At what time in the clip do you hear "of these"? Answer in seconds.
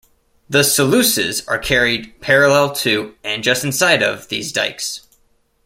4.01-4.51